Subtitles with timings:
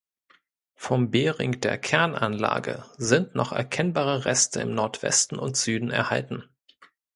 [0.73, 6.43] Vom Bering der Kernanlage sind noch erkennbare Reste im Nordwesten und Süden erhalten.